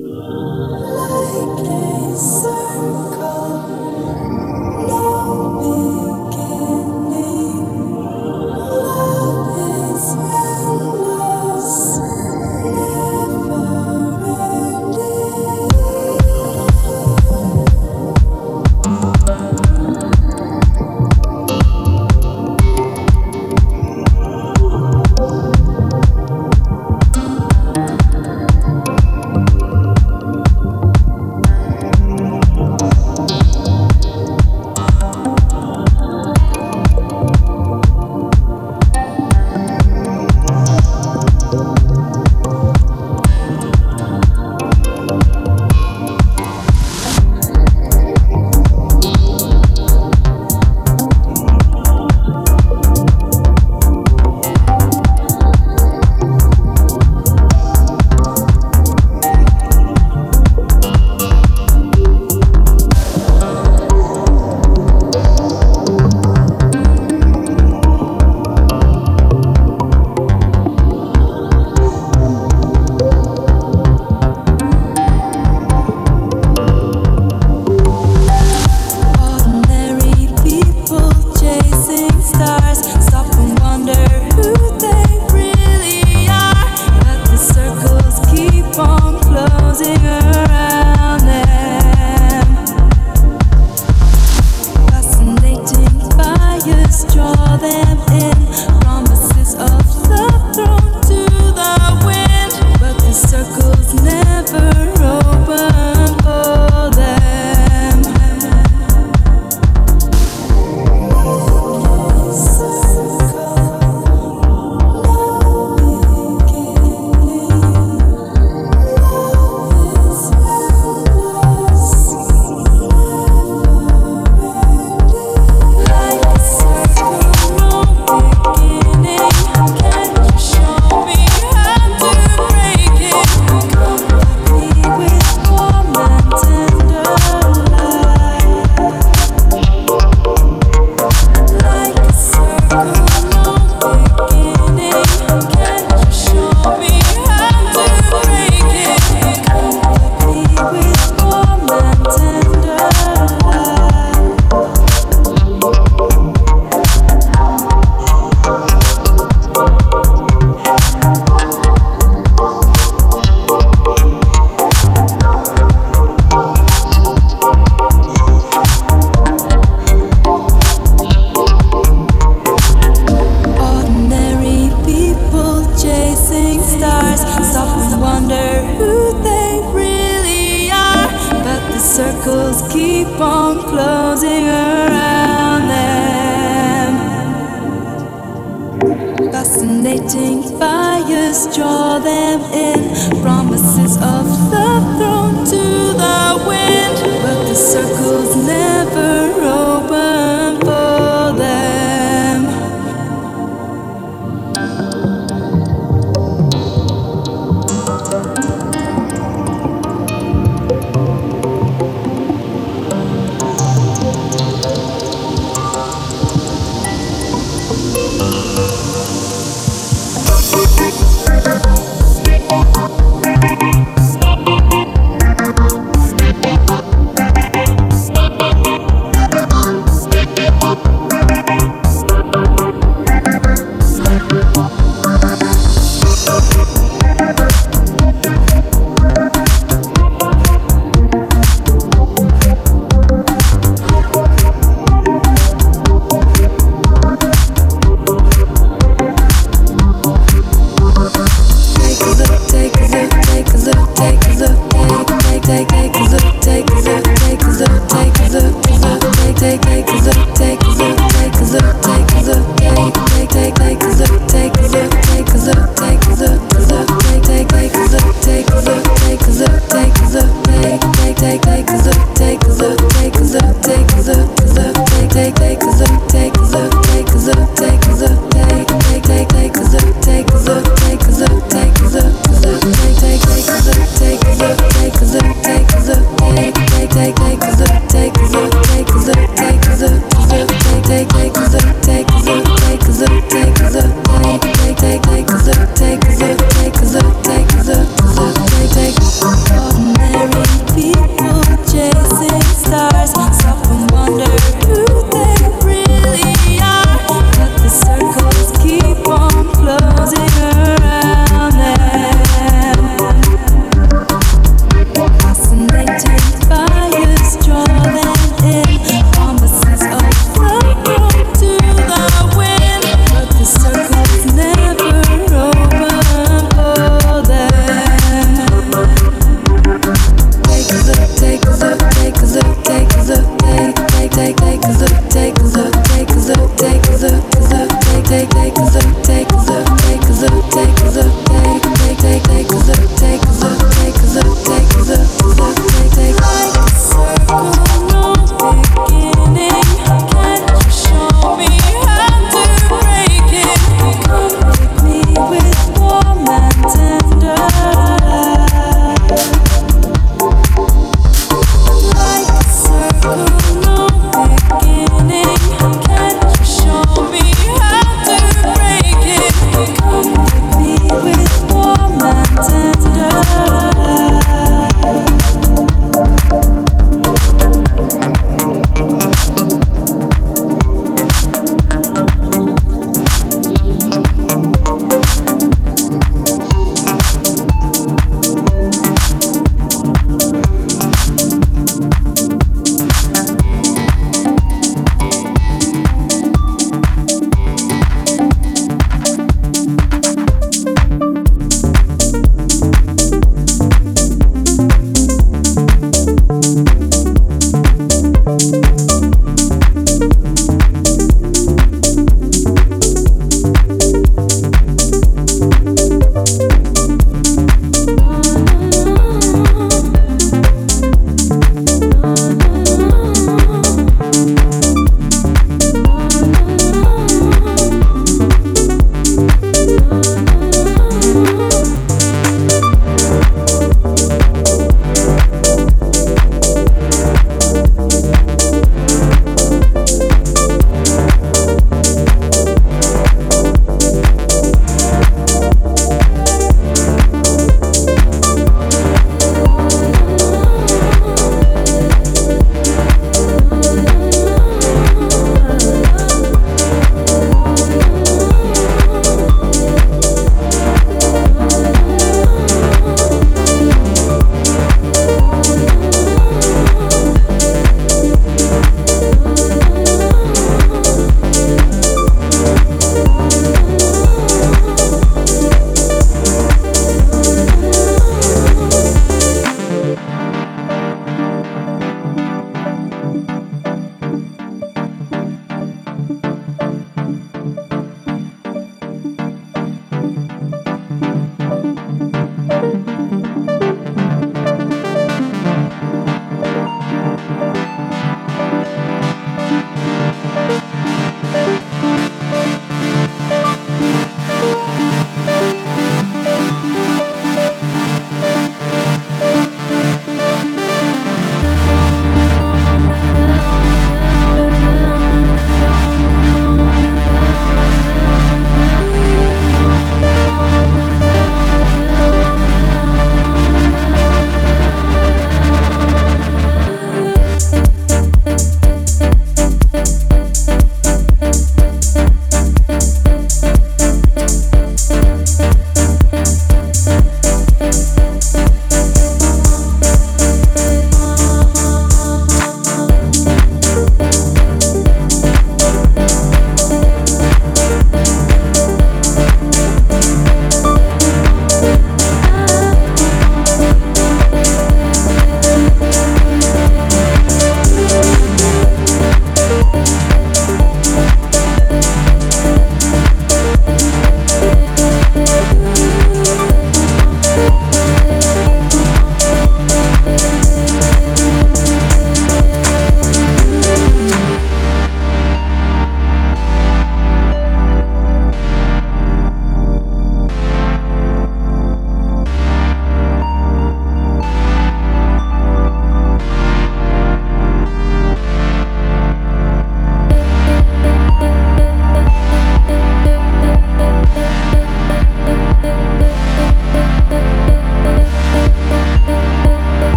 Like 0.00 1.66
a 1.66 2.16
circle. 2.16 3.68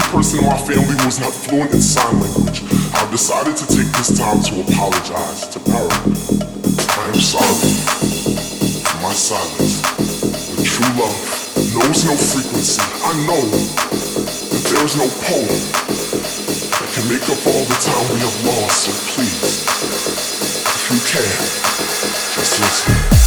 Only 0.00 0.12
person 0.12 0.38
in 0.40 0.46
my 0.46 0.56
family 0.56 0.96
who 0.96 1.08
is 1.08 1.20
not 1.20 1.32
fluent 1.32 1.72
in 1.72 1.80
sign 1.80 2.20
language, 2.20 2.62
I've 2.94 3.10
decided 3.10 3.56
to 3.56 3.66
take 3.66 3.88
this 3.98 4.16
time 4.16 4.40
to 4.42 4.60
apologize 4.60 5.48
to 5.48 5.58
Para. 5.60 5.90
I 5.90 7.08
am 7.08 7.20
sorry 7.20 7.74
for 8.84 8.98
my 9.02 9.12
silence. 9.12 9.80
But 10.56 10.64
true 10.64 10.92
love 11.00 11.16
knows 11.74 12.04
no 12.04 12.14
frequency. 12.16 12.82
I 13.04 13.12
know 13.26 13.42
that 13.50 14.62
there 14.70 14.84
is 14.84 14.96
no 14.96 15.08
poem 15.26 15.60
that 16.70 16.88
can 16.94 17.08
make 17.08 17.24
up 17.28 17.40
all 17.46 17.64
the 17.64 17.78
time 17.80 18.04
we 18.12 18.20
have 18.20 18.38
lost. 18.46 18.86
So 18.86 18.92
please, 19.14 19.64
if 20.66 20.84
you 20.90 21.00
can, 21.08 21.30
just 22.36 22.60
listen. 22.60 23.19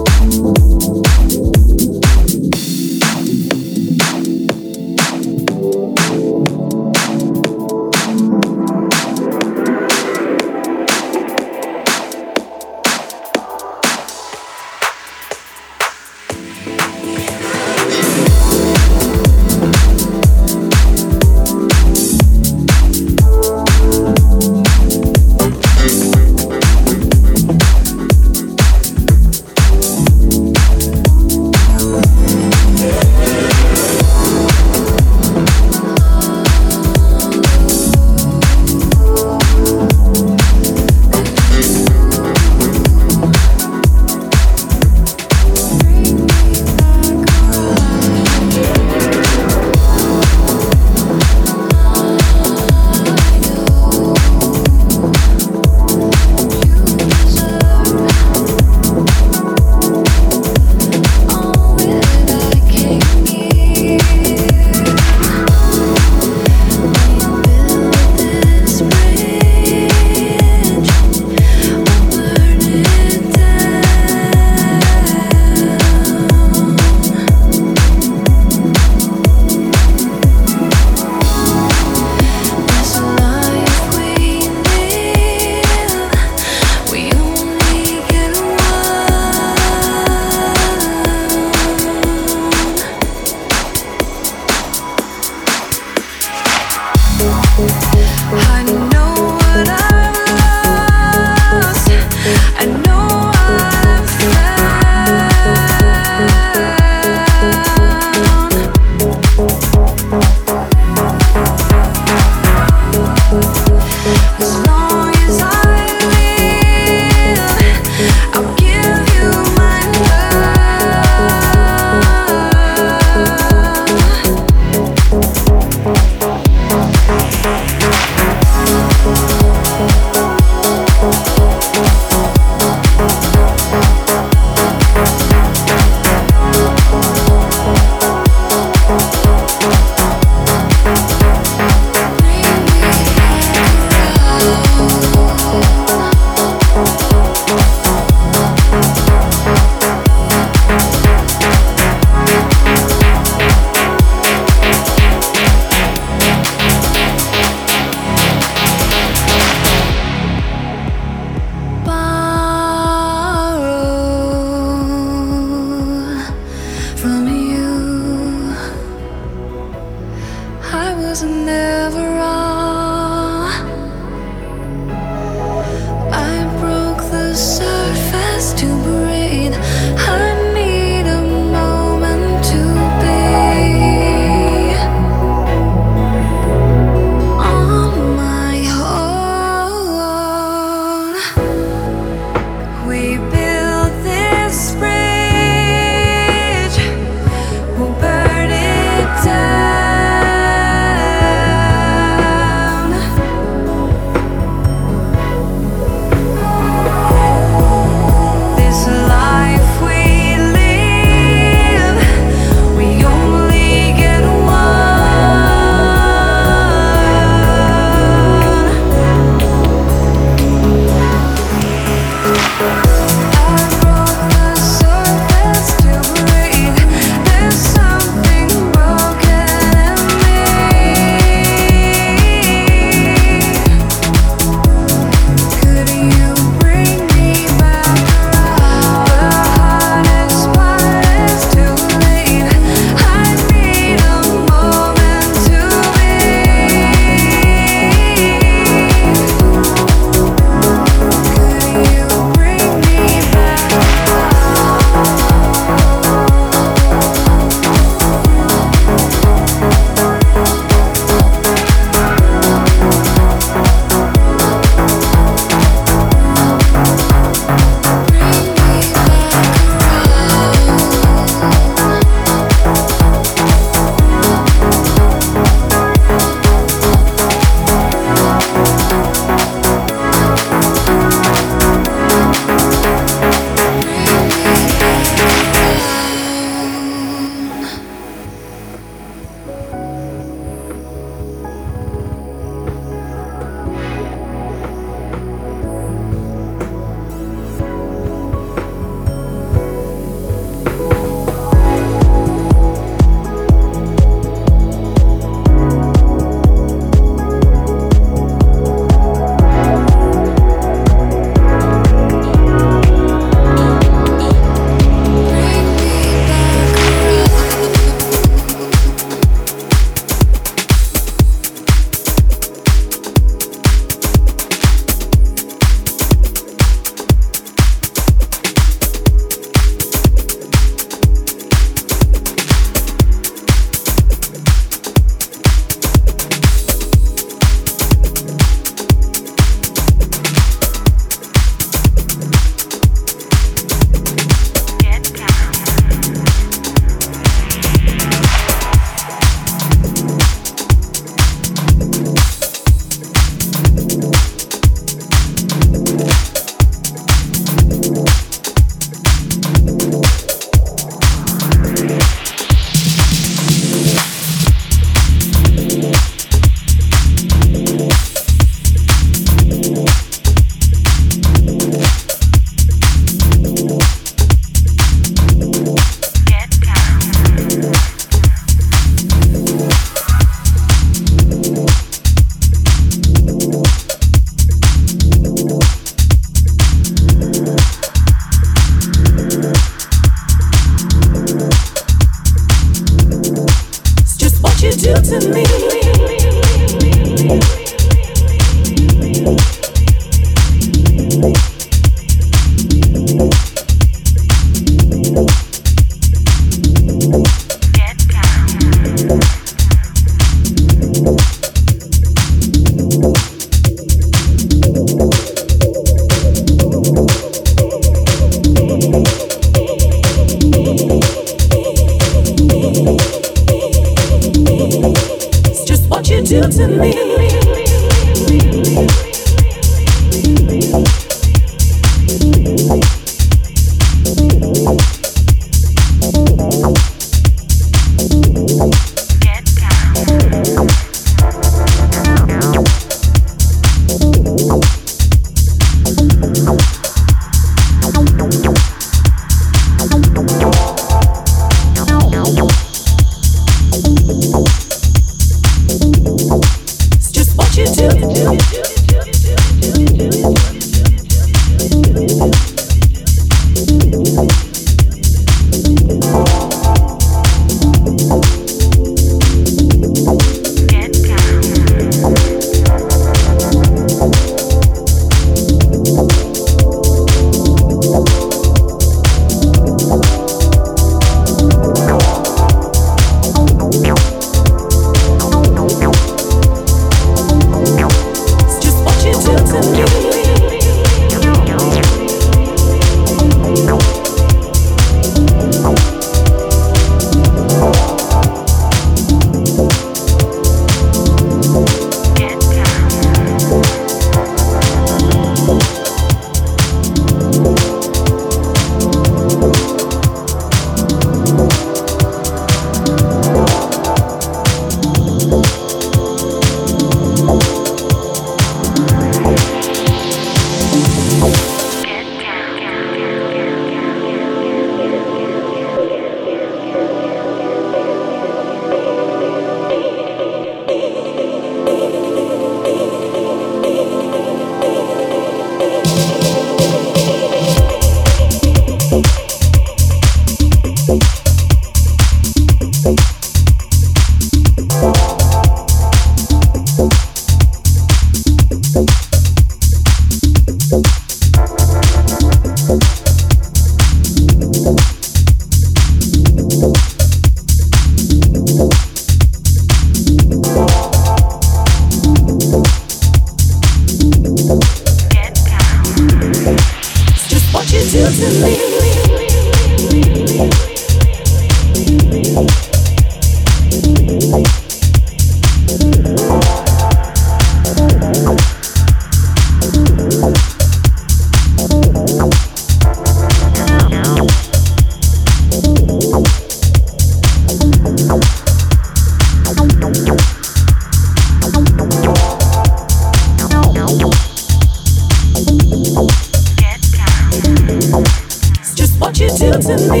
to. 599.77 600.00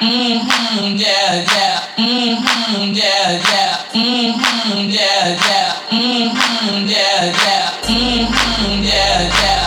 Mm-hmm, 0.00 0.94
yeah, 0.96 1.42
yeah. 1.42 1.82
Mm-hmm, 1.98 2.92
yeah, 2.94 3.34
yeah. 3.50 3.82
Mm-hmm, 3.92 4.90
yeah, 4.90 5.34
yeah. 5.34 5.74
Mm-hmm, 5.90 6.86
yeah, 6.86 7.24
yeah. 7.26 7.70
Mm-hmm, 7.82 8.82
yeah, 8.84 9.26
yeah. 9.42 9.57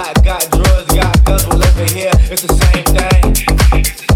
Black 0.00 0.24
got 0.24 0.50
drugs, 0.50 0.94
got 0.94 1.24
guns, 1.26 1.46
well 1.46 1.62
over 1.62 1.84
here, 1.92 2.10
it's 2.30 2.40
the 2.40 2.54
same 2.54 2.84
thing. 2.86 4.09